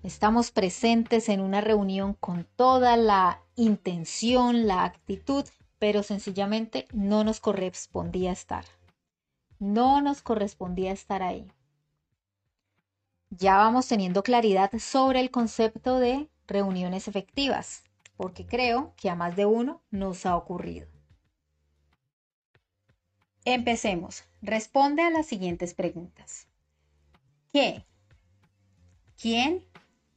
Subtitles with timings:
[0.02, 5.44] estamos presentes en una reunión con toda la intención, la actitud,
[5.78, 8.64] pero sencillamente no nos correspondía estar?
[9.58, 11.52] No nos correspondía estar ahí.
[13.30, 17.82] Ya vamos teniendo claridad sobre el concepto de reuniones efectivas,
[18.18, 20.88] porque creo que a más de uno nos ha ocurrido.
[23.44, 24.24] Empecemos.
[24.42, 26.48] Responde a las siguientes preguntas.
[27.52, 27.84] ¿Qué?
[29.16, 29.64] ¿Quién?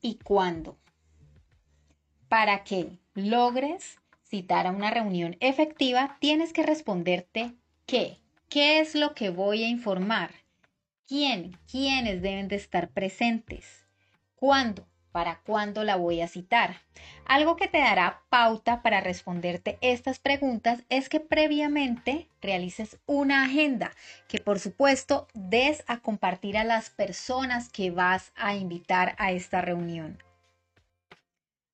[0.01, 0.79] ¿Y cuándo?
[2.27, 7.53] Para que logres citar a una reunión efectiva, tienes que responderte
[7.85, 8.17] qué.
[8.49, 10.31] ¿Qué es lo que voy a informar?
[11.07, 11.55] ¿Quién?
[11.69, 13.85] ¿Quiénes deben de estar presentes?
[14.35, 14.87] ¿Cuándo?
[15.11, 16.77] Para cuándo la voy a citar.
[17.25, 23.91] Algo que te dará pauta para responderte estas preguntas es que previamente realices una agenda
[24.27, 29.61] que por supuesto des a compartir a las personas que vas a invitar a esta
[29.61, 30.17] reunión.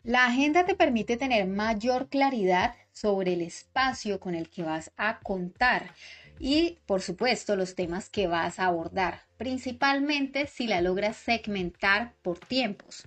[0.04, 5.19] La agenda te permite tener mayor claridad sobre el espacio con el que vas a
[5.19, 5.92] contar
[6.40, 12.40] y por supuesto los temas que vas a abordar, principalmente si la logras segmentar por
[12.40, 13.03] tiempos.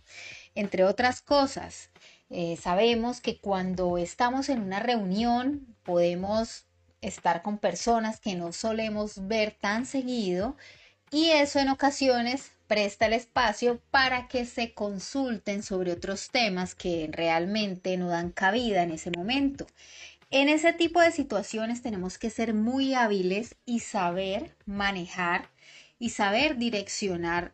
[0.55, 1.91] Entre otras cosas,
[2.29, 6.67] eh, sabemos que cuando estamos en una reunión podemos
[7.01, 10.57] estar con personas que no solemos ver tan seguido
[11.11, 17.09] y eso en ocasiones presta el espacio para que se consulten sobre otros temas que
[17.11, 19.67] realmente no dan cabida en ese momento.
[20.33, 25.51] En ese tipo de situaciones tenemos que ser muy hábiles y saber manejar
[25.99, 27.53] y saber direccionar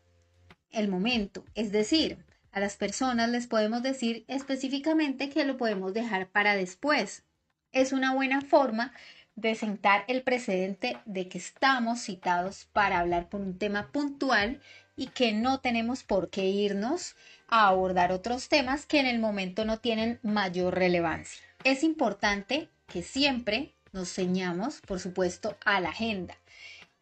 [0.71, 1.47] el momento.
[1.55, 2.19] Es decir,
[2.53, 7.25] a las personas les podemos decir específicamente que lo podemos dejar para después.
[7.73, 8.93] Es una buena forma
[9.37, 14.61] de sentar el precedente de que estamos citados para hablar por un tema puntual
[14.97, 17.15] y que no tenemos por qué irnos
[17.49, 21.43] a abordar otros temas que en el momento no tienen mayor relevancia.
[21.65, 26.37] Es importante que siempre nos ceñamos, por supuesto, a la agenda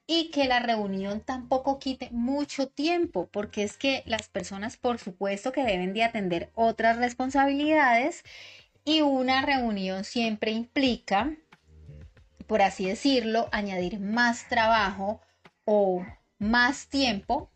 [0.07, 5.53] y que la reunión tampoco quite mucho tiempo, porque es que las personas, por supuesto,
[5.53, 8.23] que deben de atender otras responsabilidades
[8.85, 11.35] y una reunión siempre implica,
[12.47, 15.23] por así decirlo, añadir más trabajo
[15.65, 16.05] o
[16.39, 17.51] más tiempo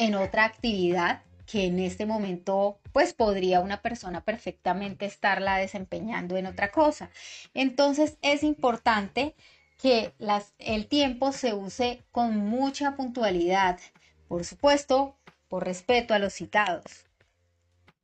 [0.00, 6.46] en otra actividad que en este momento pues podría una persona perfectamente estarla desempeñando en
[6.46, 7.10] otra cosa.
[7.52, 9.34] Entonces es importante
[9.76, 13.78] que las, el tiempo se use con mucha puntualidad,
[14.26, 15.16] por supuesto,
[15.48, 17.04] por respeto a los citados.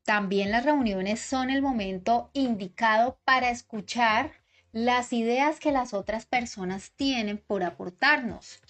[0.05, 4.33] También las reuniones son el momento indicado para escuchar
[4.71, 8.61] las ideas que las otras personas tienen por aportarnos.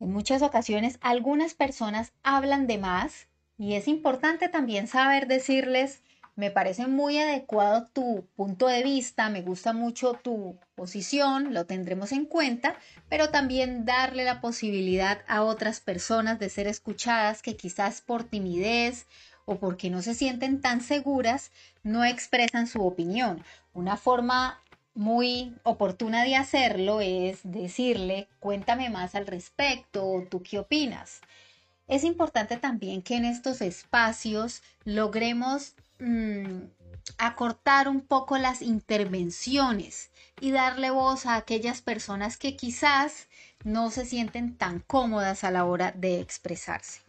[0.00, 6.02] En muchas ocasiones algunas personas hablan de más y es importante también saber decirles,
[6.36, 12.12] me parece muy adecuado tu punto de vista, me gusta mucho tu posición, lo tendremos
[12.12, 12.76] en cuenta,
[13.10, 19.06] pero también darle la posibilidad a otras personas de ser escuchadas que quizás por timidez
[19.44, 21.50] o porque no se sienten tan seguras,
[21.82, 23.44] no expresan su opinión.
[23.74, 24.62] Una forma
[24.94, 31.20] muy oportuna de hacerlo es decirle, cuéntame más al respecto, ¿tú qué opinas?
[31.88, 36.62] Es importante también que en estos espacios logremos mm,
[37.18, 40.10] acortar un poco las intervenciones
[40.40, 43.28] y darle voz a aquellas personas que quizás
[43.64, 47.02] no se sienten tan cómodas a la hora de expresarse.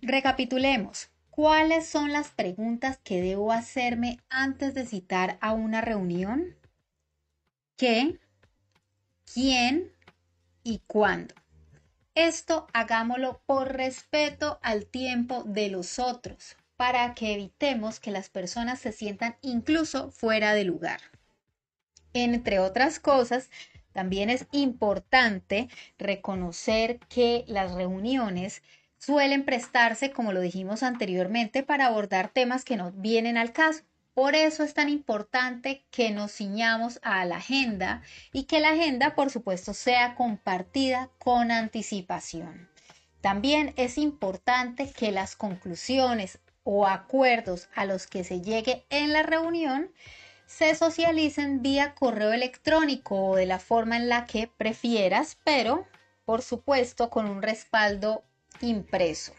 [0.00, 1.08] Recapitulemos.
[1.34, 6.54] ¿Cuáles son las preguntas que debo hacerme antes de citar a una reunión?
[7.76, 8.20] ¿Qué?
[9.32, 9.90] ¿Quién?
[10.62, 11.34] ¿Y cuándo?
[12.14, 18.78] Esto hagámoslo por respeto al tiempo de los otros, para que evitemos que las personas
[18.78, 21.00] se sientan incluso fuera de lugar.
[22.12, 23.50] Entre otras cosas,
[23.92, 28.62] también es importante reconocer que las reuniones
[29.04, 33.82] suelen prestarse, como lo dijimos anteriormente, para abordar temas que no vienen al caso.
[34.14, 38.02] Por eso es tan importante que nos ciñamos a la agenda
[38.32, 42.68] y que la agenda, por supuesto, sea compartida con anticipación.
[43.20, 49.22] También es importante que las conclusiones o acuerdos a los que se llegue en la
[49.22, 49.90] reunión
[50.46, 55.86] se socialicen vía correo electrónico o de la forma en la que prefieras, pero
[56.24, 58.24] por supuesto con un respaldo
[58.60, 59.32] impreso,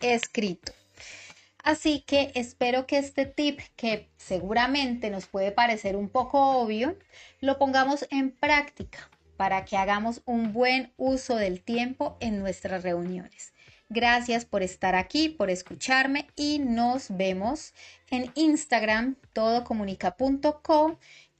[0.00, 0.72] escrito.
[1.62, 6.96] Así que espero que este tip, que seguramente nos puede parecer un poco obvio,
[7.40, 13.52] lo pongamos en práctica para que hagamos un buen uso del tiempo en nuestras reuniones.
[13.90, 17.72] Gracias por estar aquí, por escucharme y nos vemos
[18.10, 20.96] en Instagram todocomunica.com